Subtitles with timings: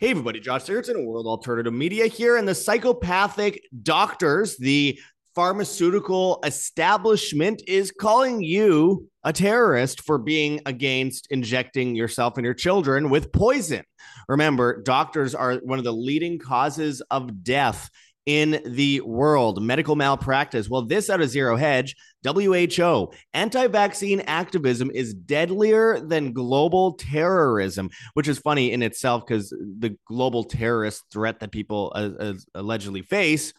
[0.00, 4.98] Hey, everybody, Josh Sigurdson in World Alternative Media here, and the psychopathic doctors, the
[5.34, 13.10] pharmaceutical establishment is calling you a terrorist for being against injecting yourself and your children
[13.10, 13.84] with poison.
[14.26, 17.90] Remember, doctors are one of the leading causes of death
[18.30, 20.70] in the world, medical malpractice.
[20.70, 27.90] Well, this out of Zero Hedge, WHO, anti vaccine activism is deadlier than global terrorism,
[28.14, 33.02] which is funny in itself because the global terrorist threat that people uh, uh, allegedly
[33.02, 33.52] face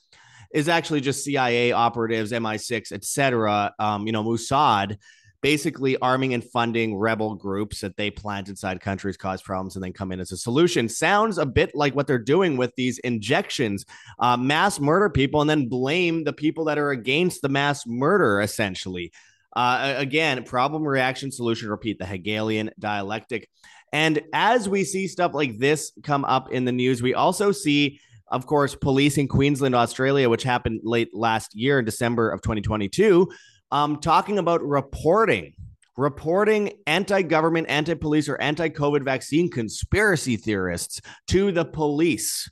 [0.53, 3.73] is actually just CIA operatives, MI6, etc.
[3.77, 4.97] Um, you know, Mossad
[5.41, 9.93] basically arming and funding rebel groups that they plant inside countries, cause problems, and then
[9.93, 10.87] come in as a solution.
[10.87, 13.85] Sounds a bit like what they're doing with these injections,
[14.19, 18.41] uh, mass murder people, and then blame the people that are against the mass murder,
[18.41, 19.11] essentially.
[19.55, 23.49] Uh, again, problem, reaction, solution, repeat the Hegelian dialectic.
[23.91, 27.99] And as we see stuff like this come up in the news, we also see
[28.31, 33.29] of course, police in Queensland, Australia, which happened late last year in December of 2022,
[33.71, 35.53] um, talking about reporting,
[35.97, 42.49] reporting anti government, anti police, or anti COVID vaccine conspiracy theorists to the police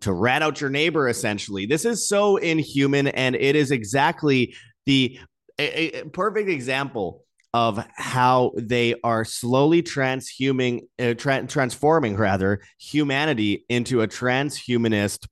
[0.00, 1.66] to rat out your neighbor, essentially.
[1.66, 4.54] This is so inhuman, and it is exactly
[4.86, 5.18] the
[5.58, 13.64] a, a perfect example of how they are slowly transhuming, uh, tra- transforming rather humanity
[13.68, 15.28] into a transhumanist.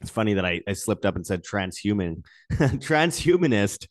[0.00, 3.88] It's funny that I, I slipped up and said transhuman, transhumanist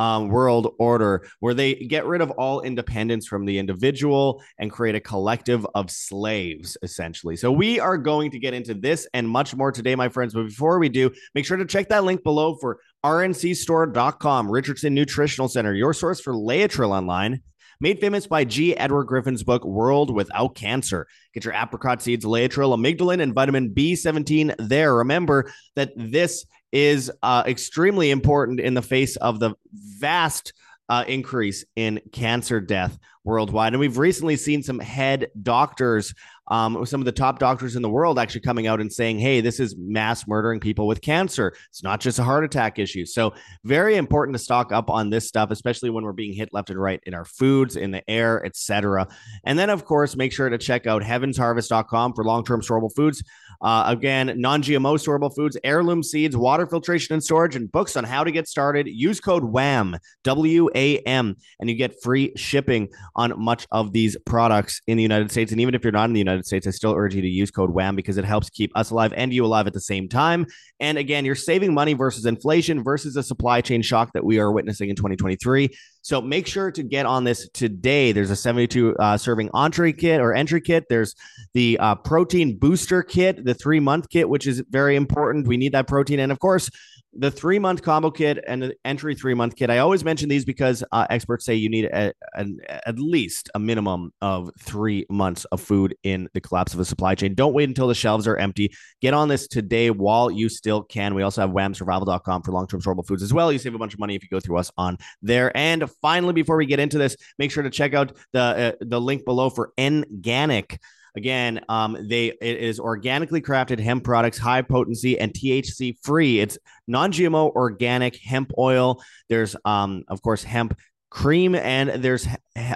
[0.00, 4.94] um, world order where they get rid of all independence from the individual and create
[4.94, 7.36] a collective of slaves, essentially.
[7.36, 10.32] So, we are going to get into this and much more today, my friends.
[10.32, 15.48] But before we do, make sure to check that link below for rncstore.com, Richardson Nutritional
[15.48, 17.42] Center, your source for Laetrile online.
[17.82, 18.76] Made famous by G.
[18.76, 21.06] Edward Griffin's book, World Without Cancer.
[21.32, 24.96] Get your apricot seeds, Laetrile, amygdalin, and vitamin B17 there.
[24.96, 30.52] Remember that this is uh, extremely important in the face of the vast
[30.88, 33.72] uh, increase in cancer death worldwide.
[33.72, 36.14] And we've recently seen some head doctors,
[36.48, 39.40] um, some of the top doctors in the world, actually coming out and saying, hey,
[39.40, 41.54] this is mass murdering people with cancer.
[41.68, 43.06] It's not just a heart attack issue.
[43.06, 46.70] So, very important to stock up on this stuff, especially when we're being hit left
[46.70, 49.06] and right in our foods, in the air, etc.
[49.44, 53.22] And then, of course, make sure to check out heavensharvest.com for long term storable foods.
[53.62, 58.04] Uh, again, non GMO storable foods, heirloom seeds, water filtration and storage, and books on
[58.04, 58.86] how to get started.
[58.86, 64.16] Use code WAM, W A M, and you get free shipping on much of these
[64.24, 65.52] products in the United States.
[65.52, 67.50] And even if you're not in the United States, I still urge you to use
[67.50, 70.46] code WAM because it helps keep us alive and you alive at the same time.
[70.80, 74.50] And again, you're saving money versus inflation versus a supply chain shock that we are
[74.50, 75.68] witnessing in 2023.
[76.02, 78.12] So make sure to get on this today.
[78.12, 80.84] There's a 72 uh, serving entree kit or entry kit.
[80.88, 81.14] There's
[81.52, 85.46] the uh, protein booster kit, the three month kit, which is very important.
[85.46, 86.20] We need that protein.
[86.20, 86.70] And of course,
[87.12, 89.70] the three month combo kit and the entry three month kit.
[89.70, 92.46] I always mention these because uh, experts say you need a, a,
[92.86, 97.14] at least a minimum of three months of food in the collapse of a supply
[97.14, 97.34] chain.
[97.34, 98.72] Don't wait until the shelves are empty.
[99.00, 101.14] Get on this today while you still can.
[101.14, 103.52] We also have whamsurvival.com for long term storable foods as well.
[103.52, 105.56] You save a bunch of money if you go through us on there.
[105.56, 109.00] And finally, before we get into this, make sure to check out the uh, the
[109.00, 110.78] link below for Nganic.
[111.16, 116.40] Again, um, they it is organically crafted hemp products, high potency and THC free.
[116.40, 119.02] It's non-GMO organic hemp oil.
[119.28, 120.76] There's um, of course, hemp
[121.10, 122.26] cream, and there's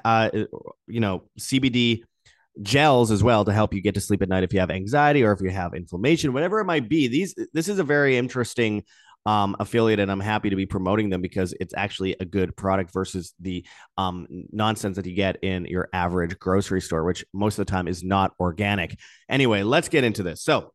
[0.04, 0.30] uh,
[0.86, 2.02] you know, CBD
[2.62, 5.24] gels as well to help you get to sleep at night if you have anxiety
[5.24, 7.08] or if you have inflammation, whatever it might be.
[7.08, 8.84] These this is a very interesting
[9.26, 12.92] um, affiliate, and I'm happy to be promoting them because it's actually a good product
[12.92, 13.64] versus the
[13.96, 17.88] um, nonsense that you get in your average grocery store, which most of the time
[17.88, 18.98] is not organic.
[19.28, 20.42] Anyway, let's get into this.
[20.42, 20.72] So,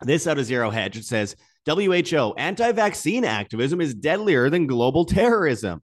[0.00, 5.04] this out of Zero Hedge it says WHO anti vaccine activism is deadlier than global
[5.04, 5.82] terrorism.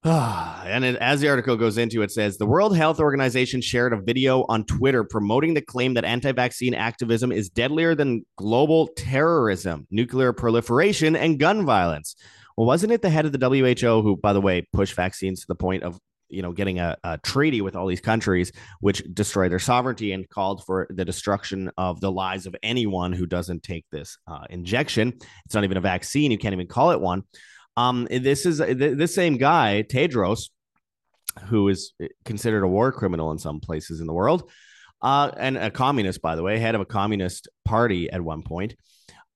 [0.04, 4.00] and it, as the article goes into, it says the World Health Organization shared a
[4.00, 9.86] video on Twitter promoting the claim that anti vaccine activism is deadlier than global terrorism,
[9.90, 12.16] nuclear proliferation, and gun violence.
[12.56, 15.46] Well, wasn't it the head of the WHO who, by the way, pushed vaccines to
[15.48, 15.98] the point of
[16.30, 20.26] you know getting a, a treaty with all these countries which destroy their sovereignty and
[20.30, 25.12] called for the destruction of the lives of anyone who doesn't take this uh, injection?
[25.44, 26.30] It's not even a vaccine.
[26.30, 27.24] You can't even call it one
[27.76, 30.50] um, this is this same guy, Tedros,
[31.44, 31.92] who is
[32.24, 34.50] considered a war criminal in some places in the world,
[35.02, 38.74] uh, and a communist, by the way, head of a communist party at one point.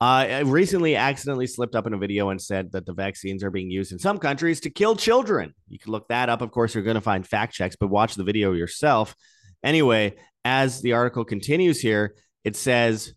[0.00, 3.70] Uh, recently accidentally slipped up in a video and said that the vaccines are being
[3.70, 5.54] used in some countries to kill children.
[5.68, 6.42] You can look that up.
[6.42, 9.14] Of course, you're going to find fact checks, but watch the video yourself.
[9.62, 13.14] Anyway, as the article continues here, it says,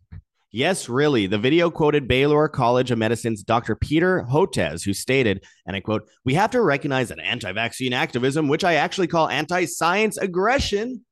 [0.57, 1.27] Yes, really.
[1.27, 3.75] The video quoted Baylor College of Medicine's Dr.
[3.75, 8.47] Peter Hotez, who stated, and I quote, We have to recognize that anti vaccine activism,
[8.47, 11.05] which I actually call anti science aggression,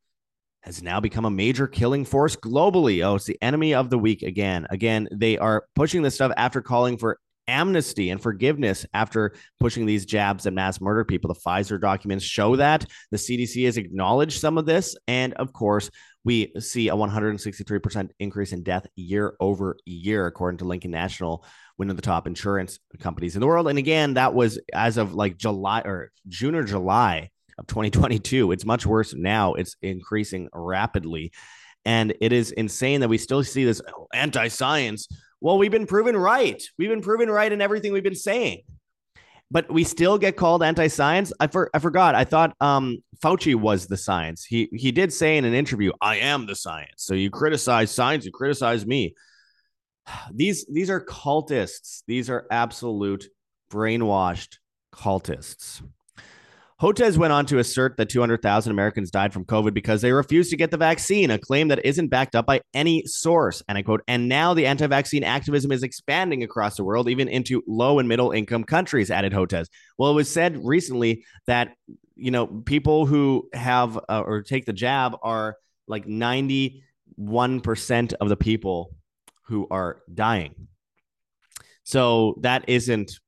[0.61, 3.05] has now become a major killing force globally.
[3.05, 4.65] Oh, it's the enemy of the week again.
[4.71, 10.05] Again, they are pushing this stuff after calling for amnesty and forgiveness after pushing these
[10.05, 11.33] jabs and mass murder people.
[11.33, 12.85] The Pfizer documents show that.
[13.11, 14.95] The CDC has acknowledged some of this.
[15.07, 15.89] And of course,
[16.23, 21.45] we see a 163% increase in death year over year, according to Lincoln National,
[21.77, 23.67] one of the top insurance companies in the world.
[23.67, 28.51] And again, that was as of like July or June or July of 2022.
[28.51, 29.53] It's much worse now.
[29.53, 31.31] It's increasing rapidly.
[31.85, 33.81] And it is insane that we still see this
[34.13, 35.07] anti science
[35.41, 36.61] well, we've been proven right.
[36.77, 38.63] We've been proven right in everything we've been saying.
[39.51, 41.31] But we still get called anti-science.
[41.39, 42.15] I, for, I forgot.
[42.15, 44.43] I thought um, Fauci was the science.
[44.43, 48.25] He he did say in an interview, "I am the science." So you criticize science,
[48.25, 49.13] you criticize me.
[50.33, 52.01] These these are cultists.
[52.07, 53.27] These are absolute
[53.71, 54.57] brainwashed
[54.91, 55.83] cultists.
[56.81, 60.57] Hotez went on to assert that 200,000 Americans died from COVID because they refused to
[60.57, 63.63] get the vaccine, a claim that isn't backed up by any source.
[63.69, 67.29] And I quote, and now the anti vaccine activism is expanding across the world, even
[67.29, 69.67] into low and middle income countries, added Hotez.
[69.97, 71.75] Well, it was said recently that,
[72.17, 75.55] you know, people who have uh, or take the jab are
[75.87, 76.81] like 91%
[78.19, 78.93] of the people
[79.43, 80.67] who are dying.
[81.83, 83.19] So that isn't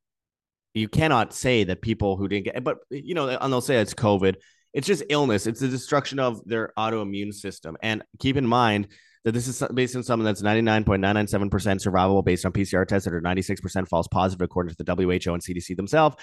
[0.77, 3.93] you cannot say that people who didn't get, but you know, and they'll say it's
[3.93, 4.35] COVID.
[4.73, 5.47] It's just illness.
[5.47, 7.77] It's the destruction of their autoimmune system.
[7.81, 8.89] And keep in mind
[9.23, 13.21] that this is based on something that's 99.997% survivable based on PCR tests that are
[13.21, 16.15] 96% false positive, according to the WHO and CDC themselves.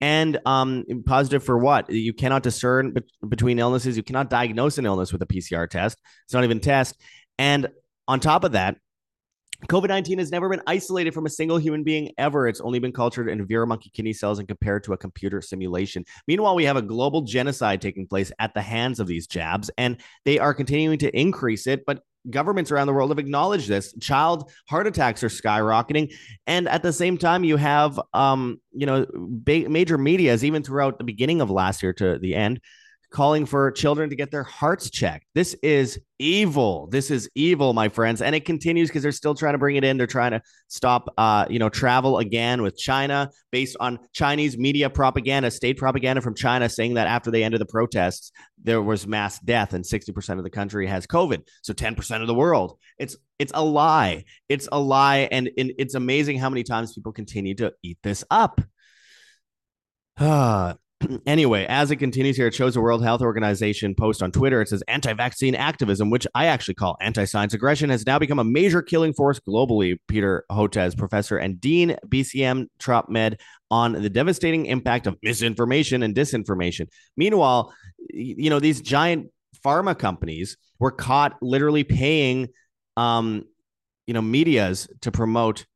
[0.00, 1.90] And um, positive for what?
[1.90, 3.96] You cannot discern be- between illnesses.
[3.96, 5.98] You cannot diagnose an illness with a PCR test.
[6.24, 7.00] It's not even test.
[7.38, 7.68] And
[8.08, 8.76] on top of that,
[9.66, 12.46] COVID 19 has never been isolated from a single human being ever.
[12.46, 16.04] It's only been cultured in Vero monkey kidney cells and compared to a computer simulation.
[16.28, 20.00] Meanwhile, we have a global genocide taking place at the hands of these jabs, and
[20.24, 21.84] they are continuing to increase it.
[21.86, 23.92] But governments around the world have acknowledged this.
[24.00, 26.14] Child heart attacks are skyrocketing,
[26.46, 30.98] and at the same time, you have, um, you know, ba- major media's even throughout
[30.98, 32.60] the beginning of last year to the end
[33.10, 35.24] calling for children to get their hearts checked.
[35.34, 36.88] This is evil.
[36.88, 38.20] This is evil, my friends.
[38.20, 39.96] And it continues because they're still trying to bring it in.
[39.96, 44.90] They're trying to stop, uh, you know, travel again with China based on Chinese media
[44.90, 48.32] propaganda, state propaganda from China saying that after they ended the protests,
[48.62, 51.42] there was mass death and 60% of the country has COVID.
[51.62, 52.78] So 10% of the world.
[52.98, 54.24] It's it's a lie.
[54.48, 55.28] It's a lie.
[55.30, 58.60] And, and it's amazing how many times people continue to eat this up.
[61.26, 64.60] Anyway, as it continues here, it shows a World Health Organization post on Twitter.
[64.60, 68.38] It says anti vaccine activism, which I actually call anti science aggression, has now become
[68.38, 69.98] a major killing force globally.
[70.08, 73.40] Peter Hotez, professor and dean, BCM Trop Med,
[73.70, 76.88] on the devastating impact of misinformation and disinformation.
[77.16, 77.72] Meanwhile,
[78.10, 79.30] you know, these giant
[79.64, 82.48] pharma companies were caught literally paying,
[82.96, 83.44] um,
[84.06, 85.66] you know, medias to promote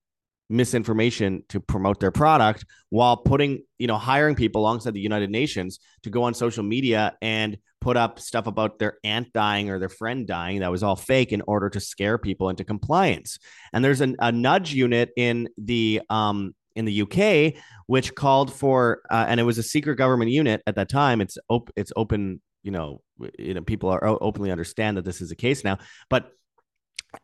[0.52, 5.80] misinformation to promote their product while putting, you know, hiring people alongside the United Nations
[6.02, 9.88] to go on social media and put up stuff about their aunt dying or their
[9.88, 13.38] friend dying that was all fake in order to scare people into compliance.
[13.72, 19.02] And there's an, a nudge unit in the um in the UK which called for
[19.10, 21.20] uh, and it was a secret government unit at that time.
[21.20, 23.02] It's op- it's open, you know,
[23.38, 26.30] you know people are openly understand that this is a case now, but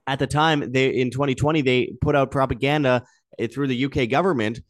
[0.06, 3.02] at the time they in 2020 they put out propaganda
[3.46, 4.60] through the UK government,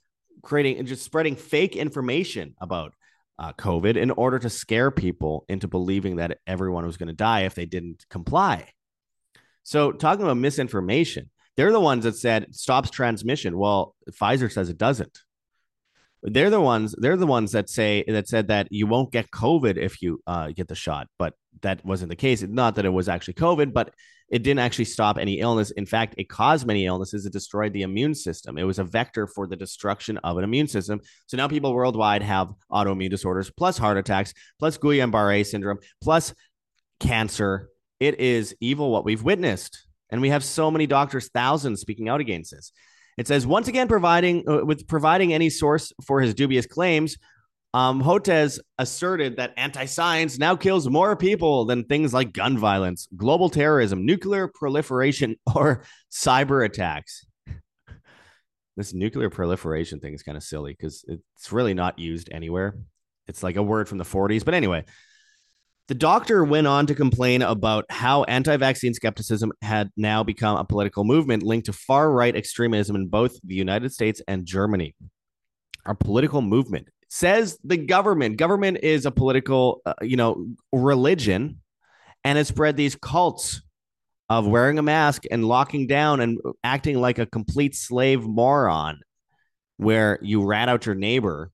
[0.43, 2.95] creating and just spreading fake information about
[3.39, 7.43] uh, COVID in order to scare people into believing that everyone was going to die
[7.43, 8.69] if they didn't comply.
[9.63, 13.59] So, talking about misinformation, they're the ones that said stops transmission.
[13.59, 15.19] Well, Pfizer says it doesn't.
[16.23, 16.95] They're the ones.
[16.99, 20.49] They're the ones that say that said that you won't get COVID if you uh,
[20.49, 22.43] get the shot, but that wasn't the case.
[22.43, 23.93] Not that it was actually COVID, but
[24.31, 25.71] it didn't actually stop any illness.
[25.71, 27.25] In fact, it caused many illnesses.
[27.25, 28.59] It destroyed the immune system.
[28.59, 31.01] It was a vector for the destruction of an immune system.
[31.27, 36.35] So now people worldwide have autoimmune disorders, plus heart attacks, plus Guillain Barre syndrome, plus
[37.01, 37.71] cancer.
[38.01, 39.87] It is evil what we've witnessed.
[40.11, 42.73] And we have so many doctors, thousands speaking out against this.
[43.17, 47.17] It says once again, providing uh, with providing any source for his dubious claims,
[47.79, 53.07] um, Hotez asserted that anti science now kills more people than things like gun violence,
[53.17, 57.25] global terrorism, nuclear proliferation, or cyber attacks.
[58.77, 62.75] this nuclear proliferation thing is kind of silly because it's really not used anywhere.
[63.29, 64.45] It's like a word from the 40s.
[64.45, 64.85] But anyway,
[65.87, 70.65] The doctor went on to complain about how anti vaccine skepticism had now become a
[70.65, 74.97] political movement linked to far right extremism in both the United States and Germany.
[75.87, 78.37] Our political movement says the government.
[78.37, 81.61] Government is a political, uh, you know, religion
[82.25, 83.63] and has spread these cults
[84.29, 89.01] of wearing a mask and locking down and acting like a complete slave moron
[89.79, 91.51] where you rat out your neighbor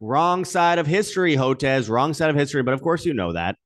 [0.00, 1.90] Wrong side of history, Hotez.
[1.90, 2.62] Wrong side of history.
[2.62, 3.56] But of course, you know that.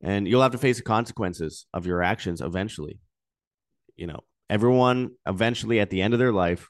[0.00, 3.00] And you'll have to face the consequences of your actions eventually.
[3.96, 6.68] You know, everyone eventually at the end of their life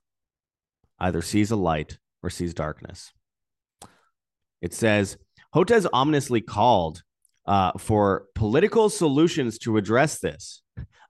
[0.98, 3.12] either sees a light or sees darkness.
[4.60, 5.16] It says
[5.54, 7.04] Hotez ominously called
[7.46, 10.62] uh, for political solutions to address this.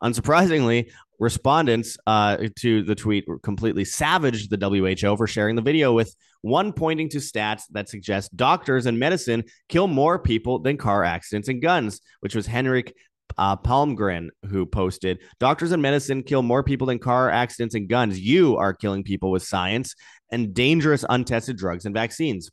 [0.02, 6.14] Unsurprisingly, respondents uh, to the tweet completely savaged the WHO for sharing the video with
[6.42, 11.48] one pointing to stats that suggest doctors and medicine kill more people than car accidents
[11.48, 12.92] and guns, which was Henrik
[13.38, 18.18] uh, Palmgren who posted doctors and medicine kill more people than car accidents and guns.
[18.18, 19.94] You are killing people with science
[20.30, 22.50] and dangerous untested drugs and vaccines,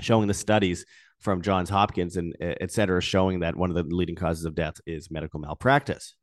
[0.00, 0.84] showing the studies
[1.20, 4.54] from Johns Hopkins and eh, et cetera, showing that one of the leading causes of
[4.54, 6.14] death is medical malpractice.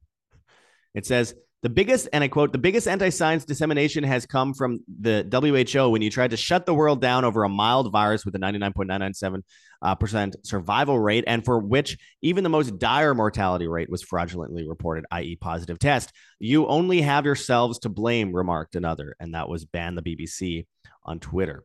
[0.93, 4.79] It says the biggest, and I quote, the biggest anti science dissemination has come from
[4.99, 8.35] the WHO when you tried to shut the world down over a mild virus with
[8.35, 9.43] a 99.997
[9.83, 14.67] uh, percent survival rate, and for which even the most dire mortality rate was fraudulently
[14.67, 16.11] reported, i.e., positive test.
[16.39, 20.65] You only have yourselves to blame, remarked another, and that was ban the BBC
[21.03, 21.63] on Twitter.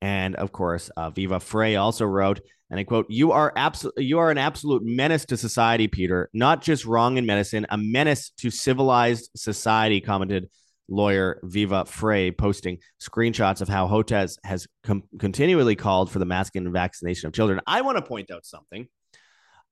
[0.00, 2.40] And of course, uh, Viva Frey also wrote,
[2.70, 3.94] and I quote, "You are absolute.
[3.98, 6.30] You are an absolute menace to society, Peter.
[6.32, 10.48] Not just wrong in medicine, a menace to civilized society." Commented
[10.88, 16.64] lawyer Viva Frey, posting screenshots of how Hotez has com- continually called for the masking
[16.64, 17.60] and vaccination of children.
[17.66, 18.88] I want to point out something.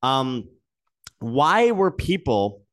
[0.02, 0.48] Um,
[1.18, 2.65] why were people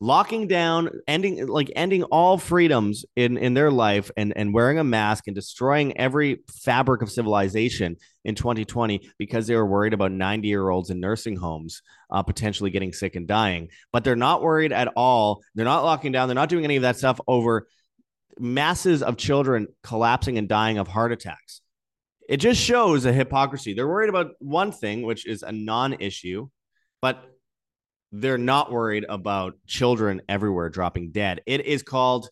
[0.00, 4.84] locking down, ending like ending all freedoms in in their life, and and wearing a
[4.84, 10.48] mask and destroying every fabric of civilization in 2020 because they were worried about 90
[10.48, 13.68] year olds in nursing homes uh, potentially getting sick and dying.
[13.92, 15.42] But they're not worried at all.
[15.54, 16.28] They're not locking down.
[16.28, 17.68] They're not doing any of that stuff over
[18.38, 21.62] masses of children collapsing and dying of heart attacks.
[22.28, 23.74] It just shows a hypocrisy.
[23.74, 26.48] They're worried about one thing, which is a non issue,
[27.00, 27.24] but
[28.20, 31.42] they're not worried about children everywhere dropping dead.
[31.46, 32.30] It is called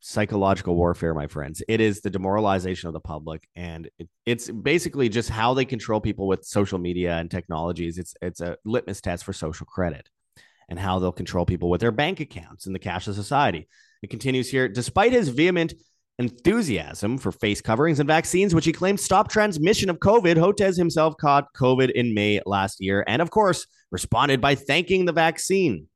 [0.00, 1.62] psychological warfare, my friends.
[1.68, 6.00] It is the demoralization of the public, and it, it's basically just how they control
[6.00, 7.98] people with social media and technologies.
[7.98, 10.08] It's it's a litmus test for social credit
[10.68, 13.68] and how they'll control people with their bank accounts in the cashless society.
[14.02, 14.68] It continues here.
[14.68, 15.74] Despite his vehement
[16.18, 20.36] enthusiasm for face coverings and vaccines, which he claims stop transmission of COVID.
[20.36, 25.12] Hotez himself caught COVID in May last year and, of course, responded by thanking the
[25.12, 25.88] vaccine.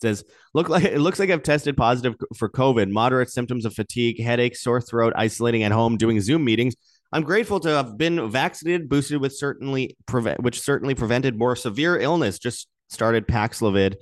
[0.00, 0.24] Says,
[0.54, 4.56] Look like it looks like I've tested positive for COVID, moderate symptoms of fatigue, headache,
[4.56, 6.74] sore throat, isolating at home, doing Zoom meetings.
[7.12, 11.98] I'm grateful to have been vaccinated, boosted with certainly prevent, which certainly prevented more severe
[11.98, 12.38] illness.
[12.38, 13.96] Just started Paxlovid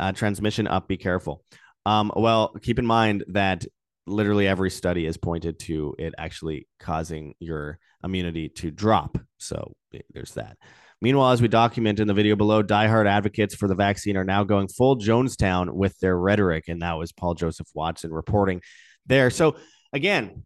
[0.00, 0.88] uh, transmission up.
[0.88, 1.42] Be careful.
[1.84, 3.64] Um, well, keep in mind that
[4.06, 9.18] literally every study has pointed to it actually causing your immunity to drop.
[9.38, 9.74] So
[10.12, 10.56] there's that.
[11.02, 14.44] Meanwhile, as we document in the video below, diehard advocates for the vaccine are now
[14.44, 16.64] going full Jonestown with their rhetoric.
[16.68, 18.62] And that was Paul Joseph Watson reporting
[19.04, 19.28] there.
[19.30, 19.56] So
[19.92, 20.44] again,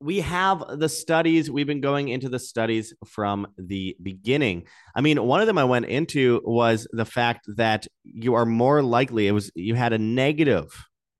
[0.00, 1.50] we have the studies.
[1.50, 4.64] We've been going into the studies from the beginning.
[4.94, 8.82] I mean, one of them I went into was the fact that you are more
[8.82, 10.68] likely, it was you had a negative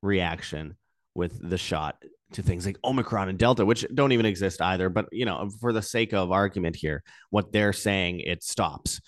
[0.00, 0.76] reaction
[1.14, 1.96] with the shot
[2.34, 4.88] to things like Omicron and Delta, which don't even exist either.
[4.88, 9.00] But you know, for the sake of argument here, what they're saying it stops.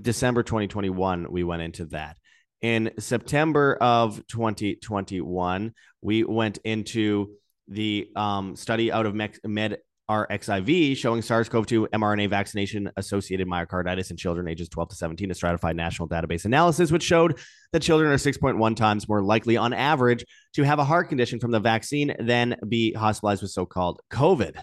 [0.00, 2.16] December 2021, we went into that.
[2.62, 7.30] In September of 2021, we went into
[7.68, 9.78] the um, study out of Med
[10.10, 15.30] RXIV showing SARS CoV 2 mRNA vaccination associated myocarditis in children ages 12 to 17,
[15.30, 17.38] a stratified national database analysis, which showed
[17.72, 20.24] that children are 6.1 times more likely on average
[20.54, 24.60] to have a heart condition from the vaccine than be hospitalized with so called COVID.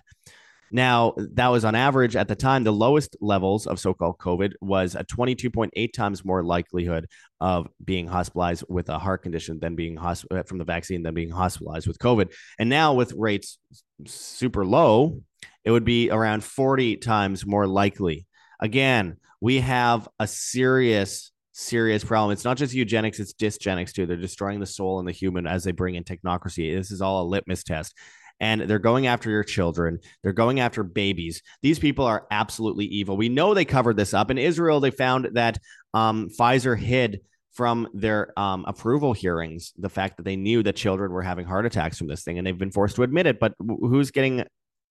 [0.72, 4.54] Now, that was on average at the time, the lowest levels of so called COVID
[4.60, 7.08] was a 22.8 times more likelihood
[7.40, 11.14] of being hospitalized with a heart condition than being hosp- uh, from the vaccine than
[11.14, 12.34] being hospitalized with COVID.
[12.60, 13.60] And now, with rates
[14.06, 15.22] super low,
[15.68, 18.26] it would be around 40 times more likely.
[18.62, 22.32] Again, we have a serious, serious problem.
[22.32, 24.06] It's not just eugenics, it's dysgenics too.
[24.06, 26.74] They're destroying the soul and the human as they bring in technocracy.
[26.74, 27.94] This is all a litmus test.
[28.40, 30.00] and they're going after your children.
[30.24, 31.42] They're going after babies.
[31.62, 33.18] These people are absolutely evil.
[33.18, 34.32] We know they covered this up.
[34.32, 35.58] In Israel, they found that
[35.94, 37.20] um, Pfizer hid
[37.52, 41.66] from their um, approval hearings the fact that they knew that children were having heart
[41.66, 43.40] attacks from this thing, and they've been forced to admit it.
[43.40, 44.46] But who's getting,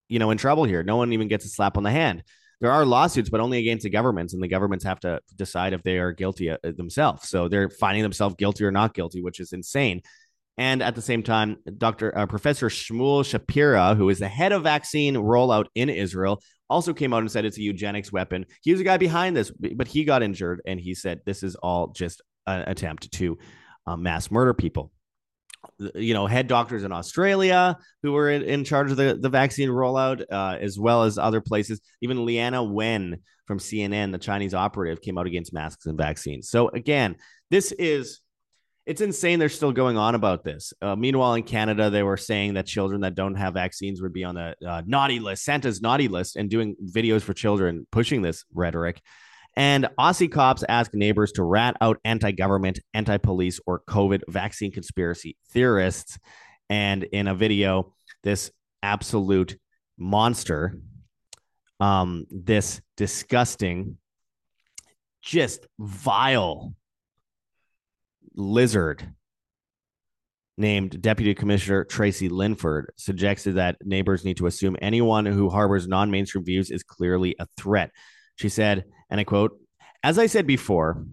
[0.08, 0.82] you know, in trouble here?
[0.82, 2.22] No one even gets a slap on the hand.
[2.60, 5.82] There are lawsuits, but only against the governments, and the governments have to decide if
[5.82, 7.28] they are guilty uh, themselves.
[7.28, 10.02] So they're finding themselves guilty or not guilty, which is insane.
[10.58, 12.16] And at the same time, Dr.
[12.16, 17.12] Uh, Professor Shmuel Shapira, who is the head of vaccine rollout in Israel, also came
[17.12, 18.46] out and said it's a eugenics weapon.
[18.62, 21.56] He was the guy behind this, but he got injured, and he said this is
[21.56, 23.38] all just an attempt to
[23.86, 24.92] um, mass murder people.
[25.94, 29.68] You know, head doctors in Australia who were in, in charge of the, the vaccine
[29.68, 31.80] rollout, uh, as well as other places.
[32.00, 36.48] Even Leana Wen from CNN, the Chinese operative, came out against masks and vaccines.
[36.48, 37.16] So, again,
[37.50, 38.20] this is
[38.86, 40.72] it's insane they're still going on about this.
[40.80, 44.22] Uh, meanwhile, in Canada, they were saying that children that don't have vaccines would be
[44.22, 48.44] on the uh, naughty list, Santa's naughty list, and doing videos for children pushing this
[48.54, 49.02] rhetoric.
[49.56, 54.70] And Aussie cops ask neighbors to rat out anti government, anti police, or COVID vaccine
[54.70, 56.18] conspiracy theorists.
[56.68, 58.50] And in a video, this
[58.82, 59.56] absolute
[59.96, 60.78] monster,
[61.80, 63.96] um, this disgusting,
[65.22, 66.74] just vile
[68.34, 69.12] lizard
[70.58, 76.10] named Deputy Commissioner Tracy Linford suggested that neighbors need to assume anyone who harbors non
[76.10, 77.90] mainstream views is clearly a threat.
[78.36, 79.58] She said, and I quote,
[80.02, 81.04] as I said before,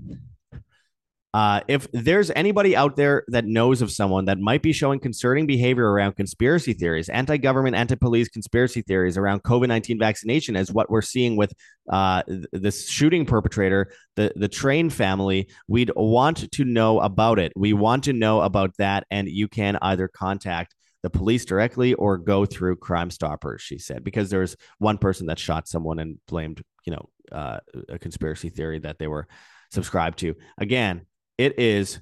[1.34, 5.48] uh, if there's anybody out there that knows of someone that might be showing concerning
[5.48, 10.72] behavior around conspiracy theories, anti government, anti police conspiracy theories around COVID 19 vaccination, as
[10.72, 11.52] what we're seeing with
[11.92, 12.22] uh,
[12.52, 17.52] this shooting perpetrator, the, the Train family, we'd want to know about it.
[17.56, 19.08] We want to know about that.
[19.10, 24.04] And you can either contact the police directly or go through Crime Stoppers, she said,
[24.04, 28.80] because there's one person that shot someone and blamed, you know, uh, a conspiracy theory
[28.80, 29.28] that they were
[29.70, 30.36] subscribed to.
[30.58, 31.06] Again,
[31.38, 32.00] it is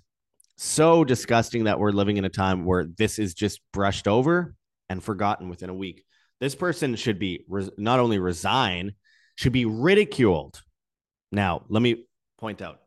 [0.56, 4.56] so disgusting that we're living in a time where this is just brushed over
[4.90, 6.04] and forgotten within a week.
[6.40, 8.94] This person should be res- not only resign,
[9.36, 10.62] should be ridiculed.
[11.32, 12.06] Now, let me
[12.38, 12.82] point out,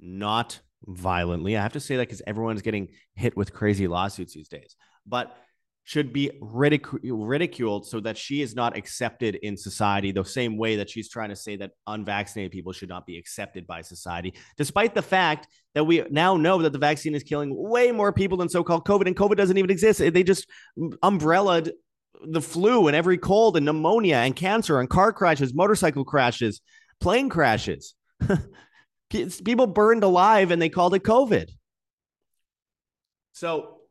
[0.00, 1.56] not violently.
[1.56, 4.74] I have to say that because everyone's getting hit with crazy lawsuits these days.
[5.06, 5.36] But
[5.84, 10.76] should be ridic- ridiculed so that she is not accepted in society the same way
[10.76, 14.94] that she's trying to say that unvaccinated people should not be accepted by society despite
[14.94, 18.48] the fact that we now know that the vaccine is killing way more people than
[18.48, 19.98] so-called covid and covid doesn't even exist.
[19.98, 20.46] They just
[21.02, 21.72] umbrellaed
[22.24, 26.60] the flu and every cold and pneumonia and cancer and car crashes motorcycle crashes
[27.00, 27.94] plane crashes.
[29.10, 31.50] People burned alive and they called it covid.
[33.32, 33.81] So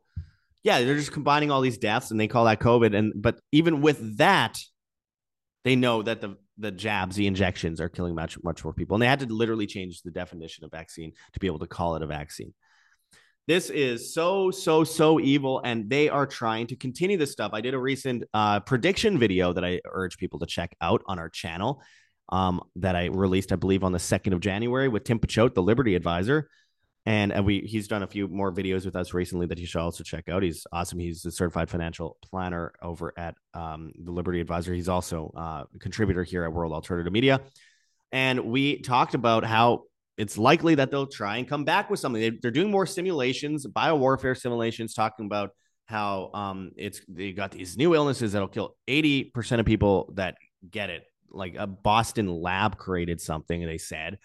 [0.62, 2.96] yeah, they're just combining all these deaths and they call that COVID.
[2.96, 4.58] And but even with that,
[5.64, 8.94] they know that the the jabs, the injections are killing much much more people.
[8.94, 11.96] And they had to literally change the definition of vaccine to be able to call
[11.96, 12.54] it a vaccine.
[13.48, 17.50] This is so so so evil, and they are trying to continue this stuff.
[17.52, 21.18] I did a recent uh, prediction video that I urge people to check out on
[21.18, 21.82] our channel.
[22.28, 25.62] Um, that I released, I believe, on the second of January with Tim Picciott, the
[25.62, 26.48] Liberty Advisor
[27.04, 29.80] and, and we he's done a few more videos with us recently that you should
[29.80, 30.42] also check out.
[30.42, 30.98] He's awesome.
[30.98, 34.72] He's a certified financial planner over at um, the Liberty Advisor.
[34.72, 37.40] He's also uh, a contributor here at World Alternative Media,
[38.12, 39.82] and we talked about how
[40.16, 42.20] it's likely that they'll try and come back with something.
[42.20, 45.50] They, are doing more simulations, biowarfare simulations, talking about
[45.86, 50.36] how um, it's they got these new illnesses that'll kill eighty percent of people that
[50.70, 51.04] get it.
[51.30, 54.18] Like a Boston lab created something, they said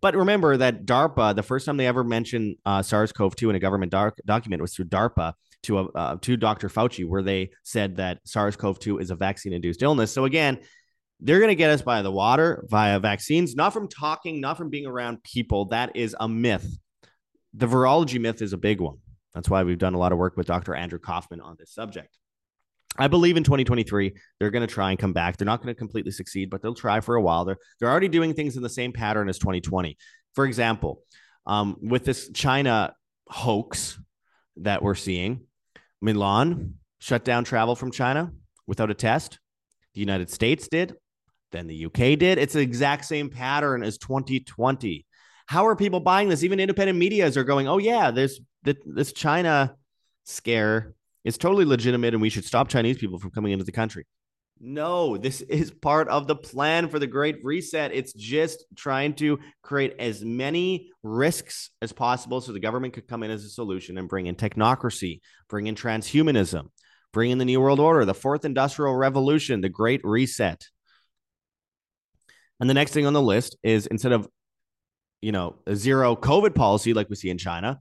[0.00, 3.90] but remember that DARPA, the first time they ever mentioned uh, SARS-CoV-2 in a government
[3.90, 5.32] doc- document was through DARPA
[5.64, 6.68] to a, uh, to Dr.
[6.68, 10.12] Fauci, where they said that SARS-CoV-2 is a vaccine-induced illness.
[10.12, 10.58] So again,
[11.20, 14.70] they're going to get us by the water via vaccines, not from talking, not from
[14.70, 15.66] being around people.
[15.66, 16.78] That is a myth.
[17.54, 18.98] The virology myth is a big one.
[19.34, 20.74] That's why we've done a lot of work with Dr.
[20.74, 22.16] Andrew Kaufman on this subject.
[22.98, 25.36] I believe in 2023 they're going to try and come back.
[25.36, 27.44] They're not going to completely succeed, but they'll try for a while.
[27.44, 29.96] They're they're already doing things in the same pattern as 2020.
[30.34, 31.02] For example,
[31.46, 32.94] um, with this China
[33.28, 33.98] hoax
[34.56, 35.42] that we're seeing,
[36.00, 38.32] Milan shut down travel from China
[38.66, 39.38] without a test.
[39.94, 40.94] The United States did,
[41.52, 42.38] then the UK did.
[42.38, 45.06] It's the exact same pattern as 2020.
[45.46, 46.44] How are people buying this?
[46.44, 49.76] Even independent medias are going, "Oh yeah, there's this China
[50.24, 54.06] scare it's totally legitimate and we should stop Chinese people from coming into the country.
[54.60, 57.92] No, this is part of the plan for the Great Reset.
[57.92, 63.22] It's just trying to create as many risks as possible so the government could come
[63.22, 66.70] in as a solution and bring in technocracy, bring in transhumanism,
[67.12, 70.66] bring in the New World Order, the Fourth Industrial Revolution, the Great Reset.
[72.58, 74.28] And the next thing on the list is instead of,
[75.20, 77.80] you know, a zero COVID policy like we see in China,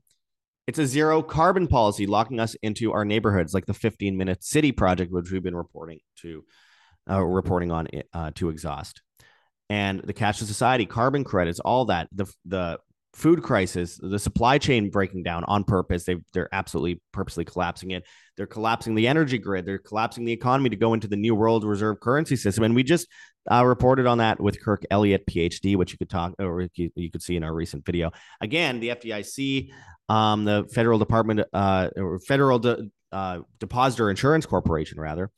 [0.68, 4.72] it's a zero carbon policy locking us into our neighborhoods, like the 15 minute city
[4.72, 6.44] project, which we've been reporting to,
[7.10, 9.02] uh, reporting on it, uh, to exhaust,
[9.70, 12.10] and the cashless society, carbon credits, all that.
[12.12, 12.80] The the
[13.18, 16.04] food crisis, the supply chain breaking down on purpose.
[16.04, 18.06] They they're absolutely purposely collapsing it.
[18.38, 19.66] They're collapsing the energy grid.
[19.66, 22.64] They're collapsing the economy to go into the new world reserve currency system.
[22.64, 23.08] And we just
[23.52, 27.10] uh, reported on that with Kirk Elliott, PhD, which you could talk or you, you
[27.10, 28.12] could see in our recent video.
[28.40, 29.72] Again, the FDIC,
[30.10, 35.32] um, the Federal Department, uh, or Federal De- uh, Depositor Insurance Corporation, rather,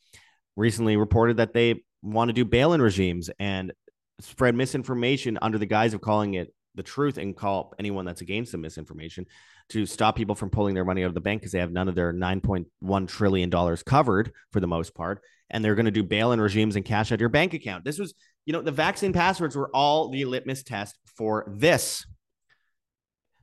[0.57, 3.71] recently reported that they want to do bail-in regimes and
[4.19, 8.53] spread misinformation under the guise of calling it the truth and call anyone that's against
[8.53, 9.25] the misinformation
[9.67, 11.89] to stop people from pulling their money out of the bank because they have none
[11.89, 16.03] of their 9.1 trillion dollars covered for the most part and they're going to do
[16.03, 17.83] bail-in regimes and cash out your bank account.
[17.83, 18.13] This was
[18.45, 22.05] you know the vaccine passwords were all the litmus test for this.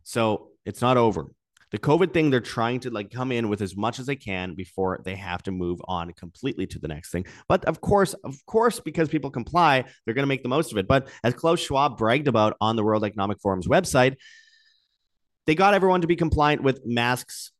[0.02, 1.26] So it's not over
[1.72, 4.54] the COVID thing, they're trying to like come in with as much as they can
[4.54, 7.26] before they have to move on completely to the next thing.
[7.48, 10.78] But of course, of course, because people comply, they're going to make the most of
[10.78, 10.86] it.
[10.86, 14.16] But as Klaus Schwab bragged about on the World Economic Forum's website,
[15.46, 17.50] they got everyone to be compliant with masks,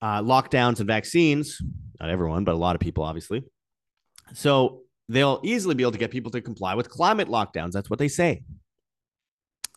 [0.00, 1.60] uh, lockdowns, and vaccines.
[2.00, 3.44] Not everyone, but a lot of people, obviously.
[4.34, 7.72] So they'll easily be able to get people to comply with climate lockdowns.
[7.72, 8.42] That's what they say.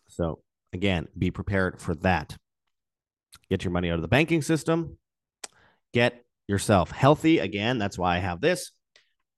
[0.08, 0.40] So
[0.74, 2.36] again, be prepared for that
[3.50, 4.98] get your money out of the banking system,
[5.94, 7.40] get yourself healthy.
[7.40, 8.72] Again, that's why I have this.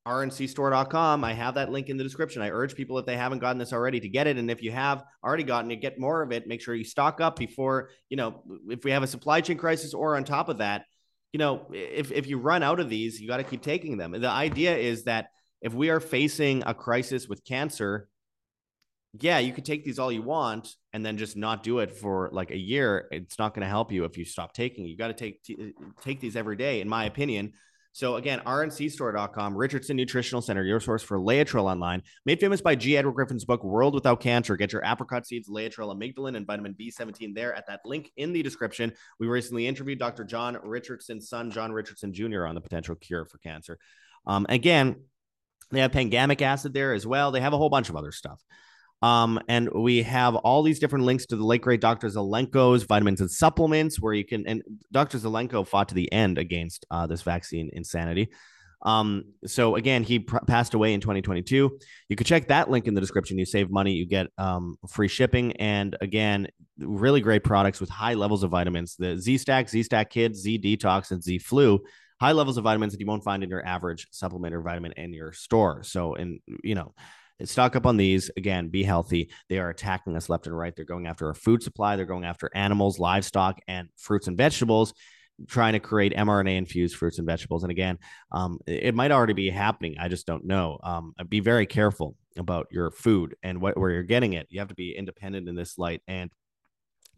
[0.07, 1.23] rncstore.com.
[1.23, 2.41] I have that link in the description.
[2.41, 4.37] I urge people if they haven't gotten this already to get it.
[4.37, 6.47] And if you have already gotten it, get more of it.
[6.47, 9.93] Make sure you stock up before, you know, if we have a supply chain crisis
[9.93, 10.85] or on top of that,
[11.33, 14.11] you know, if, if you run out of these, you got to keep taking them.
[14.11, 15.27] The idea is that
[15.61, 18.07] if we are facing a crisis with cancer,
[19.21, 22.29] yeah, you could take these all you want and then just not do it for
[22.31, 23.07] like a year.
[23.11, 24.85] It's not going to help you if you stop taking.
[24.85, 27.53] You got to take t- take these every day, in my opinion.
[27.97, 32.95] So again, rncstore.com, Richardson Nutritional Center, your source for Laetrile online, made famous by G.
[32.95, 34.55] Edward Griffin's book World Without Cancer.
[34.55, 38.43] Get your apricot seeds, Laetrile, amygdalin, and vitamin B17 there at that link in the
[38.43, 38.93] description.
[39.19, 40.25] We recently interviewed Dr.
[40.25, 43.79] John Richardson's son, John Richardson Jr., on the potential cure for cancer.
[44.27, 44.97] Um, again,
[45.71, 47.31] they have pangamic acid there as well.
[47.31, 48.43] They have a whole bunch of other stuff.
[49.01, 52.07] Um, and we have all these different links to the late great Dr.
[52.07, 54.47] Zelenko's vitamins and supplements, where you can.
[54.47, 55.19] And Dr.
[55.19, 58.29] Zelenko fought to the end against uh, this vaccine insanity.
[58.81, 61.79] Um, so again, he pr- passed away in 2022.
[62.09, 63.37] You could check that link in the description.
[63.37, 66.47] You save money, you get um, free shipping, and again,
[66.79, 68.95] really great products with high levels of vitamins.
[68.95, 71.79] The Z Stack, Z Stack Kids, Z Detox, and Z Flu.
[72.19, 75.13] High levels of vitamins that you won't find in your average supplement or vitamin in
[75.13, 75.83] your store.
[75.83, 76.93] So, and you know,
[77.45, 78.31] stock up on these.
[78.35, 79.29] Again, be healthy.
[79.49, 80.75] They are attacking us left and right.
[80.75, 81.95] They're going after our food supply.
[81.95, 84.93] They're going after animals, livestock, and fruits and vegetables,
[85.47, 87.63] trying to create mRNA infused fruits and vegetables.
[87.63, 87.99] And again,
[88.31, 89.95] um, it might already be happening.
[89.99, 90.79] I just don't know.
[90.81, 94.47] Um, be very careful about your food and what, where you're getting it.
[94.49, 96.01] You have to be independent in this light.
[96.07, 96.31] And,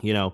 [0.01, 0.34] you know,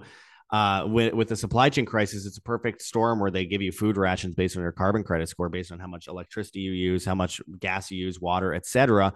[0.52, 3.72] uh, with, with the supply chain crisis, it's a perfect storm where they give you
[3.72, 7.04] food rations based on your carbon credit score, based on how much electricity you use,
[7.04, 9.14] how much gas you use, water, etc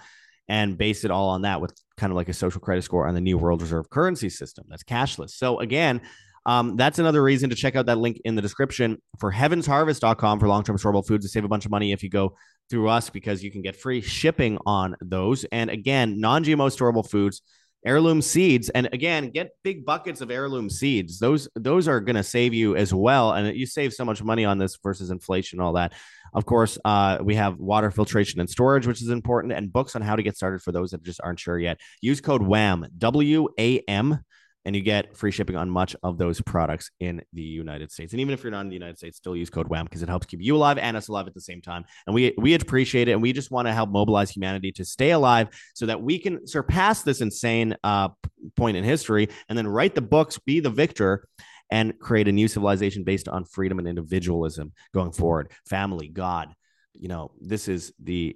[0.49, 3.13] and base it all on that with kind of like a social credit score on
[3.13, 5.31] the new world reserve currency system that's cashless.
[5.31, 6.01] So again,
[6.45, 10.47] um, that's another reason to check out that link in the description for heavensharvest.com for
[10.47, 12.35] long-term storable foods to save a bunch of money if you go
[12.69, 15.43] through us because you can get free shipping on those.
[15.45, 17.41] And again, non-GMO storable foods
[17.85, 21.19] heirloom seeds and again get big buckets of heirloom seeds.
[21.19, 24.45] Those those are going to save you as well and you save so much money
[24.45, 25.93] on this versus inflation all that.
[26.33, 30.01] Of course uh, we have water filtration and storage which is important and books on
[30.01, 31.79] how to get started for those that just aren't sure yet.
[32.01, 34.19] Use code wham w-a-m
[34.65, 38.13] and you get free shipping on much of those products in the United States.
[38.13, 40.09] And even if you're not in the United States, still use code WHAM because it
[40.09, 41.85] helps keep you alive and us alive at the same time.
[42.05, 45.11] And we we appreciate it, and we just want to help mobilize humanity to stay
[45.11, 48.09] alive so that we can surpass this insane uh,
[48.55, 51.27] point in history, and then write the books, be the victor.
[51.71, 55.51] And create a new civilization based on freedom and individualism going forward.
[55.67, 56.51] Family, God,
[56.95, 58.35] you know, this is the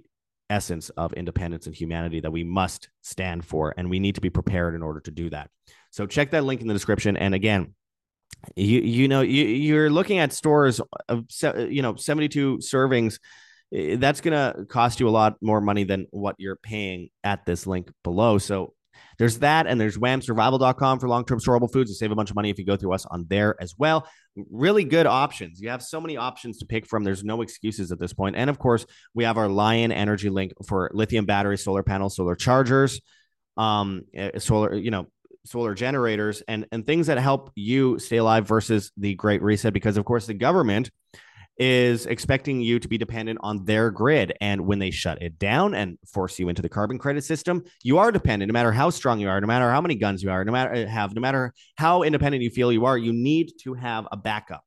[0.54, 3.74] essence of independence and humanity that we must stand for.
[3.76, 5.50] And we need to be prepared in order to do that.
[5.90, 7.16] So check that link in the description.
[7.16, 7.74] And again,
[8.56, 11.24] you you know you, you're looking at stores of
[11.70, 13.18] you know 72 servings
[13.72, 17.46] eh, that's going to cost you a lot more money than what you're paying at
[17.46, 18.74] this link below so
[19.18, 21.90] there's that, and there's whamsurvival.com for long term storable foods.
[21.90, 24.08] You save a bunch of money if you go through us on there as well.
[24.50, 25.60] Really good options.
[25.60, 27.04] You have so many options to pick from.
[27.04, 28.36] There's no excuses at this point.
[28.36, 32.34] And of course, we have our Lion Energy link for lithium batteries, solar panels, solar
[32.34, 33.00] chargers,
[33.56, 35.06] um, eh, solar, you know,
[35.44, 39.96] solar generators and and things that help you stay alive versus the great reset because
[39.96, 40.90] of course the government
[41.56, 44.32] is expecting you to be dependent on their grid.
[44.40, 47.98] And when they shut it down and force you into the carbon credit system, you
[47.98, 50.44] are dependent no matter how strong you are, no matter how many guns you are,
[50.44, 53.74] no matter uh, have, no matter how independent you feel you are, you need to
[53.74, 54.64] have a backup.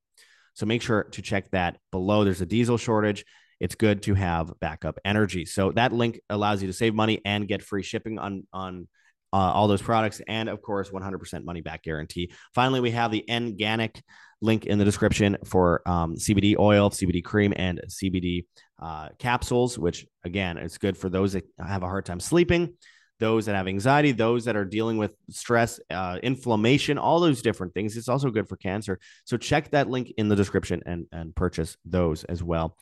[0.54, 2.24] So make sure to check that below.
[2.24, 3.26] There's a diesel shortage.
[3.60, 5.46] It's good to have backup energy.
[5.46, 8.88] So that link allows you to save money and get free shipping on on
[9.34, 12.32] uh, all those products, and of course, 100% money back guarantee.
[12.56, 14.02] Finally, we have the Nganic
[14.42, 18.46] link in the description for um, CBD oil, CBD cream, and CBD
[18.82, 22.74] uh, capsules, which again is good for those that have a hard time sleeping,
[23.20, 27.74] those that have anxiety, those that are dealing with stress, uh, inflammation, all those different
[27.74, 27.98] things.
[27.98, 29.00] It's also good for cancer.
[29.26, 32.78] So check that link in the description and, and purchase those as well.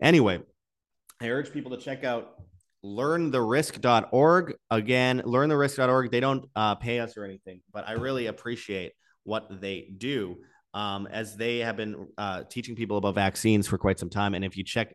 [0.00, 0.40] Anyway,
[1.20, 2.40] I urge people to check out
[2.84, 4.54] learntherisk.org.
[4.70, 6.10] Again, learntherisk.org.
[6.10, 8.92] They don't uh, pay us or anything, but I really appreciate
[9.24, 10.38] what they do
[10.74, 14.34] um, as they have been uh, teaching people about vaccines for quite some time.
[14.34, 14.94] And if you check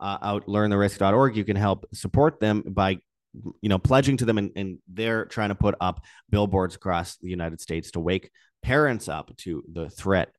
[0.00, 2.98] uh, out learntherisk.org, you can help support them by
[3.62, 7.28] you know pledging to them and, and they're trying to put up billboards across the
[7.28, 8.28] united states to wake
[8.60, 10.30] parents up to the threat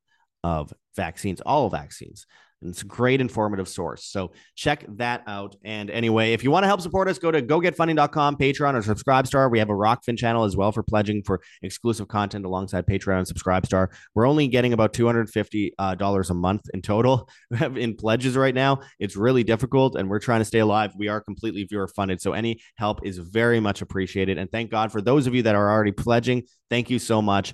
[0.43, 2.25] of vaccines all vaccines
[2.61, 4.05] and it's a great informative source.
[4.05, 5.55] So check that out.
[5.63, 9.49] And anyway, if you want to help support us, go to gogetfunding.com, Patreon, or Subscribestar.
[9.49, 13.27] We have a Rokfin channel as well for pledging for exclusive content alongside Patreon and
[13.27, 13.87] Subscribestar.
[14.13, 15.95] We're only getting about $250 uh,
[16.29, 17.29] a month in total
[17.75, 18.81] in pledges right now.
[18.99, 20.93] It's really difficult, and we're trying to stay alive.
[20.97, 22.21] We are completely viewer funded.
[22.21, 24.37] So any help is very much appreciated.
[24.37, 26.43] And thank God for those of you that are already pledging.
[26.69, 27.53] Thank you so much.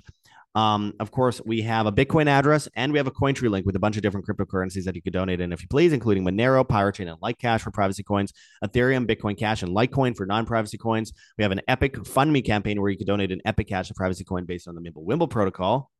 [0.54, 3.76] Um, of course, we have a Bitcoin address and we have a Cointree link with
[3.76, 6.66] a bunch of different cryptocurrencies that you could donate in if you please, including Monero,
[6.66, 8.32] Pirate Chain, and Litecash for privacy coins,
[8.64, 11.12] Ethereum, Bitcoin Cash, and Litecoin for non-privacy coins.
[11.36, 13.94] We have an Epic Fund Me campaign where you could donate an Epic Cash, a
[13.94, 15.90] privacy coin based on the Mimblewimble protocol.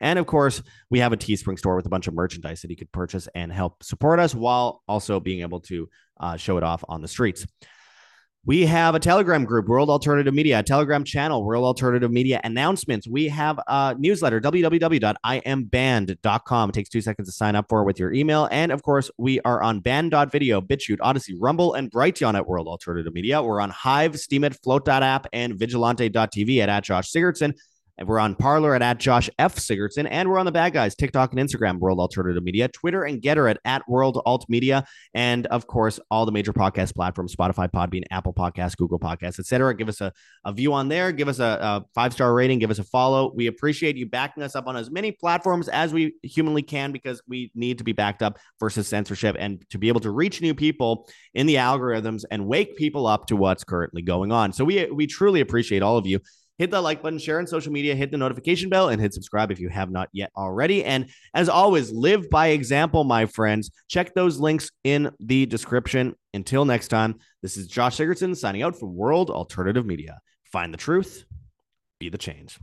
[0.00, 2.76] And of course, we have a Teespring store with a bunch of merchandise that you
[2.76, 5.88] could purchase and help support us while also being able to
[6.20, 7.46] uh, show it off on the streets.
[8.46, 13.08] We have a Telegram group, World Alternative Media, Telegram channel, World Alternative Media announcements.
[13.08, 16.70] We have a newsletter, www.iamband.com.
[16.70, 18.48] It takes two seconds to sign up for with your email.
[18.52, 23.12] And of course, we are on band.video, BitChute, Odysee, Rumble, and Brighteon at World Alternative
[23.12, 23.42] Media.
[23.42, 27.52] We're on Hive, Steemit, Flote.app, and Vigilante.tv at, at Josh Sigurdson.
[27.98, 29.56] And we're on Parler at, at Josh F.
[29.56, 30.06] Sigurdson.
[30.10, 33.50] And we're on the bad guys, TikTok and Instagram, World Alternative Media, Twitter and Gettr
[33.50, 34.84] at, at World Alt Media.
[35.14, 39.74] And of course, all the major podcast platforms, Spotify, Podbean, Apple Podcasts, Google Podcasts, etc.
[39.74, 40.12] Give us a,
[40.44, 41.12] a view on there.
[41.12, 42.58] Give us a, a five star rating.
[42.58, 43.32] Give us a follow.
[43.34, 47.22] We appreciate you backing us up on as many platforms as we humanly can because
[47.26, 50.54] we need to be backed up versus censorship and to be able to reach new
[50.54, 54.52] people in the algorithms and wake people up to what's currently going on.
[54.52, 56.20] So we we truly appreciate all of you
[56.58, 59.50] hit that like button, share on social media, hit the notification bell, and hit subscribe
[59.50, 60.84] if you have not yet already.
[60.84, 63.70] And as always, live by example, my friends.
[63.88, 66.14] Check those links in the description.
[66.34, 70.18] Until next time, this is Josh Sigurdson signing out from World Alternative Media.
[70.44, 71.24] Find the truth,
[71.98, 72.58] be the change.